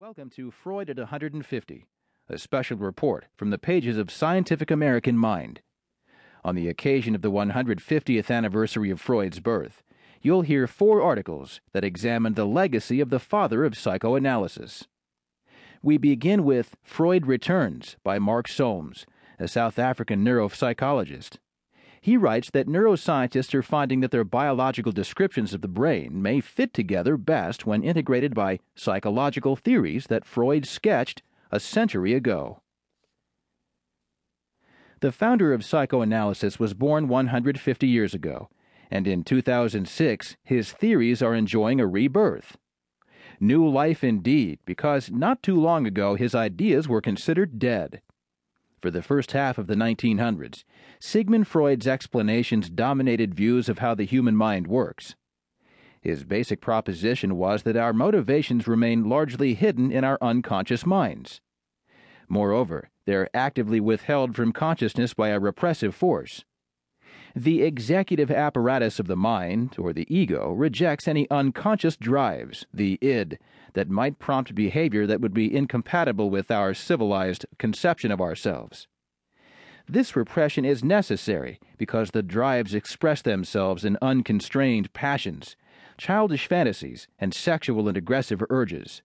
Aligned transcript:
Welcome 0.00 0.28
to 0.30 0.50
Freud 0.50 0.90
at 0.90 0.98
150, 0.98 1.86
a 2.28 2.38
special 2.38 2.76
report 2.76 3.26
from 3.36 3.50
the 3.50 3.58
pages 3.58 3.96
of 3.96 4.10
Scientific 4.10 4.68
American 4.70 5.16
Mind. 5.16 5.60
On 6.44 6.56
the 6.56 6.68
occasion 6.68 7.14
of 7.14 7.22
the 7.22 7.30
150th 7.30 8.28
anniversary 8.28 8.90
of 8.90 9.00
Freud's 9.00 9.38
birth, 9.38 9.84
you'll 10.20 10.42
hear 10.42 10.66
four 10.66 11.00
articles 11.00 11.60
that 11.72 11.84
examine 11.84 12.34
the 12.34 12.44
legacy 12.44 13.00
of 13.00 13.08
the 13.08 13.20
father 13.20 13.64
of 13.64 13.78
psychoanalysis. 13.78 14.88
We 15.80 15.96
begin 15.96 16.44
with 16.44 16.76
Freud 16.82 17.26
Returns 17.26 17.96
by 18.02 18.18
Mark 18.18 18.48
Solms, 18.48 19.06
a 19.38 19.46
South 19.46 19.78
African 19.78 20.24
neuropsychologist. 20.24 21.36
He 22.04 22.18
writes 22.18 22.50
that 22.50 22.66
neuroscientists 22.66 23.54
are 23.54 23.62
finding 23.62 24.00
that 24.00 24.10
their 24.10 24.24
biological 24.24 24.92
descriptions 24.92 25.54
of 25.54 25.62
the 25.62 25.68
brain 25.68 26.20
may 26.20 26.42
fit 26.42 26.74
together 26.74 27.16
best 27.16 27.64
when 27.64 27.82
integrated 27.82 28.34
by 28.34 28.58
psychological 28.74 29.56
theories 29.56 30.08
that 30.08 30.26
Freud 30.26 30.66
sketched 30.66 31.22
a 31.50 31.58
century 31.58 32.12
ago. 32.12 32.60
The 35.00 35.12
founder 35.12 35.54
of 35.54 35.64
psychoanalysis 35.64 36.58
was 36.58 36.74
born 36.74 37.08
150 37.08 37.86
years 37.86 38.12
ago, 38.12 38.50
and 38.90 39.06
in 39.06 39.24
2006 39.24 40.36
his 40.44 40.72
theories 40.72 41.22
are 41.22 41.34
enjoying 41.34 41.80
a 41.80 41.86
rebirth. 41.86 42.58
New 43.40 43.66
life 43.66 44.04
indeed, 44.04 44.58
because 44.66 45.10
not 45.10 45.42
too 45.42 45.58
long 45.58 45.86
ago 45.86 46.16
his 46.16 46.34
ideas 46.34 46.86
were 46.86 47.00
considered 47.00 47.58
dead 47.58 48.02
for 48.84 48.90
the 48.90 49.00
first 49.00 49.32
half 49.32 49.56
of 49.56 49.66
the 49.66 49.74
1900s, 49.74 50.62
Sigmund 51.00 51.48
Freud's 51.48 51.86
explanations 51.86 52.68
dominated 52.68 53.34
views 53.34 53.70
of 53.70 53.78
how 53.78 53.94
the 53.94 54.04
human 54.04 54.36
mind 54.36 54.66
works. 54.66 55.14
His 56.02 56.22
basic 56.22 56.60
proposition 56.60 57.36
was 57.38 57.62
that 57.62 57.78
our 57.78 57.94
motivations 57.94 58.68
remain 58.68 59.08
largely 59.08 59.54
hidden 59.54 59.90
in 59.90 60.04
our 60.04 60.18
unconscious 60.20 60.84
minds. 60.84 61.40
Moreover, 62.28 62.90
they're 63.06 63.30
actively 63.32 63.80
withheld 63.80 64.36
from 64.36 64.52
consciousness 64.52 65.14
by 65.14 65.30
a 65.30 65.40
repressive 65.40 65.94
force. 65.94 66.44
The 67.36 67.62
executive 67.62 68.30
apparatus 68.30 69.00
of 69.00 69.08
the 69.08 69.16
mind, 69.16 69.74
or 69.76 69.92
the 69.92 70.06
ego, 70.08 70.52
rejects 70.52 71.08
any 71.08 71.28
unconscious 71.30 71.96
drives, 71.96 72.64
the 72.72 72.96
id, 73.00 73.40
that 73.72 73.90
might 73.90 74.20
prompt 74.20 74.54
behavior 74.54 75.04
that 75.08 75.20
would 75.20 75.34
be 75.34 75.52
incompatible 75.52 76.30
with 76.30 76.52
our 76.52 76.74
civilized 76.74 77.44
conception 77.58 78.12
of 78.12 78.20
ourselves. 78.20 78.86
This 79.88 80.14
repression 80.14 80.64
is 80.64 80.84
necessary 80.84 81.58
because 81.76 82.12
the 82.12 82.22
drives 82.22 82.72
express 82.72 83.20
themselves 83.20 83.84
in 83.84 83.98
unconstrained 84.00 84.92
passions, 84.92 85.56
childish 85.98 86.46
fantasies, 86.46 87.08
and 87.18 87.34
sexual 87.34 87.88
and 87.88 87.96
aggressive 87.96 88.44
urges. 88.48 89.02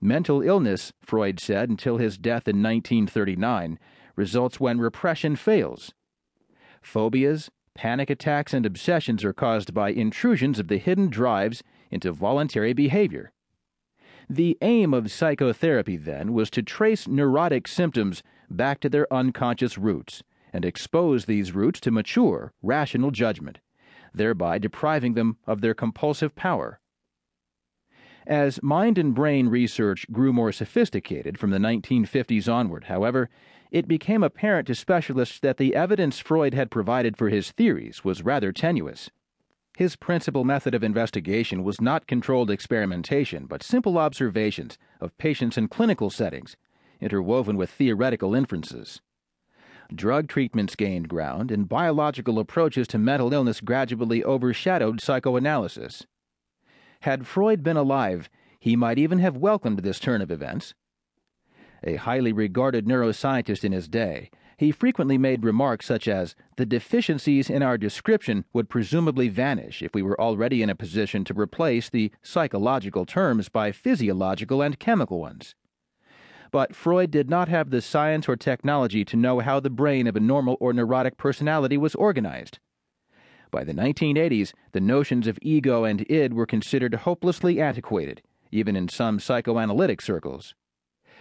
Mental 0.00 0.42
illness, 0.42 0.92
Freud 1.02 1.38
said 1.38 1.70
until 1.70 1.98
his 1.98 2.18
death 2.18 2.48
in 2.48 2.60
1939, 2.64 3.78
results 4.16 4.58
when 4.58 4.80
repression 4.80 5.36
fails 5.36 5.92
Phobias, 6.82 7.50
panic 7.74 8.10
attacks, 8.10 8.52
and 8.52 8.66
obsessions 8.66 9.24
are 9.24 9.32
caused 9.32 9.72
by 9.72 9.90
intrusions 9.90 10.58
of 10.58 10.68
the 10.68 10.78
hidden 10.78 11.08
drives 11.08 11.62
into 11.90 12.12
voluntary 12.12 12.72
behavior. 12.72 13.32
The 14.28 14.58
aim 14.60 14.92
of 14.92 15.10
psychotherapy, 15.10 15.96
then, 15.96 16.32
was 16.32 16.50
to 16.50 16.62
trace 16.62 17.08
neurotic 17.08 17.66
symptoms 17.66 18.22
back 18.50 18.80
to 18.80 18.88
their 18.88 19.12
unconscious 19.12 19.78
roots 19.78 20.22
and 20.52 20.64
expose 20.64 21.24
these 21.24 21.52
roots 21.52 21.80
to 21.80 21.90
mature, 21.90 22.52
rational 22.62 23.10
judgment, 23.10 23.60
thereby 24.12 24.58
depriving 24.58 25.14
them 25.14 25.36
of 25.46 25.60
their 25.60 25.74
compulsive 25.74 26.34
power. 26.34 26.80
As 28.28 28.62
mind 28.62 28.98
and 28.98 29.14
brain 29.14 29.48
research 29.48 30.04
grew 30.12 30.34
more 30.34 30.52
sophisticated 30.52 31.38
from 31.38 31.48
the 31.48 31.56
1950s 31.56 32.46
onward, 32.46 32.84
however, 32.84 33.30
it 33.70 33.88
became 33.88 34.22
apparent 34.22 34.66
to 34.66 34.74
specialists 34.74 35.40
that 35.40 35.56
the 35.56 35.74
evidence 35.74 36.18
Freud 36.18 36.52
had 36.52 36.70
provided 36.70 37.16
for 37.16 37.30
his 37.30 37.52
theories 37.52 38.04
was 38.04 38.22
rather 38.22 38.52
tenuous. 38.52 39.08
His 39.78 39.96
principal 39.96 40.44
method 40.44 40.74
of 40.74 40.84
investigation 40.84 41.64
was 41.64 41.80
not 41.80 42.06
controlled 42.06 42.50
experimentation, 42.50 43.46
but 43.46 43.62
simple 43.62 43.96
observations 43.96 44.76
of 45.00 45.16
patients 45.16 45.56
in 45.56 45.68
clinical 45.68 46.10
settings, 46.10 46.54
interwoven 47.00 47.56
with 47.56 47.70
theoretical 47.70 48.34
inferences. 48.34 49.00
Drug 49.94 50.28
treatments 50.28 50.76
gained 50.76 51.08
ground, 51.08 51.50
and 51.50 51.66
biological 51.66 52.38
approaches 52.38 52.86
to 52.88 52.98
mental 52.98 53.32
illness 53.32 53.62
gradually 53.62 54.22
overshadowed 54.22 55.00
psychoanalysis. 55.00 56.04
Had 57.02 57.26
Freud 57.26 57.62
been 57.62 57.76
alive, 57.76 58.28
he 58.58 58.76
might 58.76 58.98
even 58.98 59.18
have 59.18 59.36
welcomed 59.36 59.80
this 59.80 60.00
turn 60.00 60.20
of 60.20 60.30
events 60.30 60.74
a 61.82 61.96
highly 61.96 62.32
regarded 62.32 62.86
neuroscientist 62.86 63.64
in 63.64 63.72
his 63.72 63.88
day, 63.88 64.30
he 64.56 64.72
frequently 64.72 65.16
made 65.16 65.44
remarks 65.44 65.86
such 65.86 66.08
as, 66.08 66.34
The 66.56 66.66
deficiencies 66.66 67.48
in 67.48 67.62
our 67.62 67.78
description 67.78 68.44
would 68.52 68.68
presumably 68.68 69.28
vanish 69.28 69.82
if 69.82 69.94
we 69.94 70.02
were 70.02 70.20
already 70.20 70.62
in 70.62 70.70
a 70.70 70.74
position 70.74 71.24
to 71.24 71.38
replace 71.38 71.88
the 71.88 72.10
psychological 72.22 73.06
terms 73.06 73.48
by 73.48 73.70
physiological 73.70 74.60
and 74.60 74.78
chemical 74.78 75.20
ones. 75.20 75.54
But 76.50 76.74
Freud 76.74 77.10
did 77.10 77.30
not 77.30 77.48
have 77.48 77.70
the 77.70 77.82
science 77.82 78.28
or 78.28 78.34
technology 78.34 79.04
to 79.04 79.16
know 79.16 79.40
how 79.40 79.60
the 79.60 79.70
brain 79.70 80.06
of 80.06 80.16
a 80.16 80.20
normal 80.20 80.56
or 80.60 80.72
neurotic 80.72 81.18
personality 81.18 81.76
was 81.76 81.94
organized. 81.94 82.58
By 83.50 83.64
the 83.64 83.72
1980s, 83.72 84.52
the 84.72 84.80
notions 84.80 85.26
of 85.26 85.38
ego 85.40 85.84
and 85.84 86.04
id 86.10 86.34
were 86.34 86.46
considered 86.46 86.94
hopelessly 86.94 87.60
antiquated, 87.60 88.22
even 88.50 88.76
in 88.76 88.88
some 88.88 89.18
psychoanalytic 89.18 90.00
circles. 90.00 90.54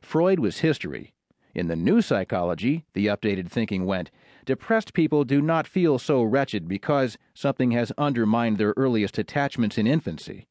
Freud 0.00 0.38
was 0.38 0.58
history. 0.58 1.12
In 1.54 1.68
the 1.68 1.76
new 1.76 2.02
psychology, 2.02 2.84
the 2.92 3.06
updated 3.06 3.48
thinking 3.48 3.84
went, 3.86 4.10
depressed 4.44 4.94
people 4.94 5.24
do 5.24 5.40
not 5.42 5.66
feel 5.66 5.98
so 5.98 6.22
wretched 6.22 6.68
because 6.68 7.18
something 7.34 7.72
has 7.72 7.92
undermined 7.98 8.58
their 8.58 8.74
earliest 8.76 9.18
attachments 9.18 9.78
in 9.78 9.86
infancy. 9.86 10.46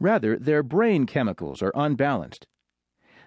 Rather, 0.00 0.38
their 0.38 0.62
brain 0.62 1.06
chemicals 1.06 1.62
are 1.62 1.72
unbalanced. 1.74 2.46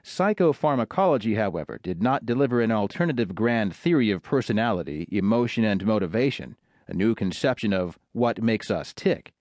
Psychopharmacology, 0.03 1.35
however, 1.35 1.79
did 1.81 2.01
not 2.01 2.25
deliver 2.25 2.61
an 2.61 2.71
alternative 2.71 3.35
grand 3.35 3.75
theory 3.75 4.09
of 4.09 4.23
personality, 4.23 5.07
emotion, 5.11 5.65
and 5.65 5.85
motivation, 5.85 6.55
a 6.87 6.93
new 6.93 7.15
conception 7.15 7.73
of 7.73 7.97
what 8.13 8.41
makes 8.41 8.71
us 8.71 8.93
tick. 8.93 9.33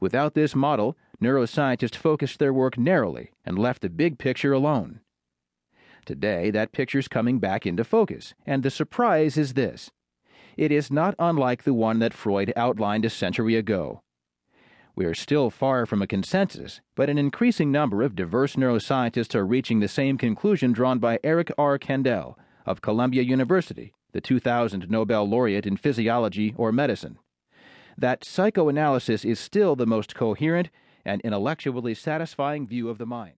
Without 0.00 0.34
this 0.34 0.54
model, 0.54 0.96
neuroscientists 1.22 1.96
focused 1.96 2.38
their 2.38 2.52
work 2.52 2.76
narrowly 2.76 3.30
and 3.44 3.58
left 3.58 3.82
the 3.82 3.88
big 3.88 4.18
picture 4.18 4.52
alone. 4.52 5.00
Today, 6.04 6.50
that 6.50 6.72
picture's 6.72 7.06
coming 7.06 7.38
back 7.38 7.64
into 7.64 7.84
focus, 7.84 8.34
and 8.44 8.62
the 8.62 8.70
surprise 8.70 9.36
is 9.36 9.54
this. 9.54 9.90
It 10.56 10.72
is 10.72 10.90
not 10.90 11.14
unlike 11.18 11.62
the 11.62 11.74
one 11.74 12.00
that 12.00 12.12
Freud 12.12 12.52
outlined 12.56 13.04
a 13.04 13.10
century 13.10 13.54
ago. 13.54 14.02
We 14.94 15.06
are 15.06 15.14
still 15.14 15.48
far 15.48 15.86
from 15.86 16.02
a 16.02 16.06
consensus, 16.06 16.80
but 16.96 17.08
an 17.08 17.16
increasing 17.16 17.72
number 17.72 18.02
of 18.02 18.14
diverse 18.14 18.56
neuroscientists 18.56 19.34
are 19.34 19.46
reaching 19.46 19.80
the 19.80 19.88
same 19.88 20.18
conclusion 20.18 20.72
drawn 20.72 20.98
by 20.98 21.18
Eric 21.24 21.50
R. 21.56 21.78
Kandel 21.78 22.34
of 22.66 22.82
Columbia 22.82 23.22
University, 23.22 23.94
the 24.12 24.20
2000 24.20 24.90
Nobel 24.90 25.28
laureate 25.28 25.66
in 25.66 25.76
physiology 25.76 26.54
or 26.56 26.72
medicine. 26.72 27.18
That 27.96 28.24
psychoanalysis 28.24 29.24
is 29.24 29.38
still 29.38 29.76
the 29.76 29.86
most 29.86 30.14
coherent 30.14 30.70
and 31.04 31.20
intellectually 31.22 31.94
satisfying 31.94 32.66
view 32.66 32.88
of 32.88 32.98
the 32.98 33.06
mind. 33.06 33.34